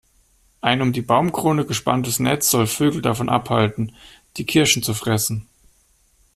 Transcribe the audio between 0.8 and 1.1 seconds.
um die